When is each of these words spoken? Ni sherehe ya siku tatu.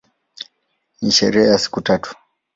Ni 1.01 1.11
sherehe 1.11 1.47
ya 1.47 1.57
siku 1.57 1.81
tatu. 1.81 2.15